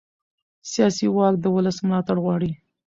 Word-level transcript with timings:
سیاسي 0.71 1.07
واک 1.15 1.35
د 1.39 1.45
ولس 1.55 1.77
ملاتړ 1.87 2.17
غواړي 2.23 2.51